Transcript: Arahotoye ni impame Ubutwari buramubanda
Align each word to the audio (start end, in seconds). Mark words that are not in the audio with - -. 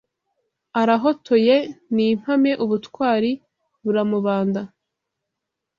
Arahotoye 0.81 1.55
ni 1.93 2.05
impame 2.11 2.51
Ubutwari 2.63 3.31
buramubanda 3.83 4.61